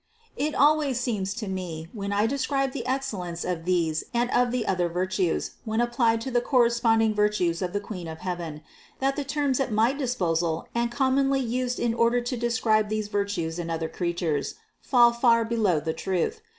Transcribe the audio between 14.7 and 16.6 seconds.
fall far below the truth.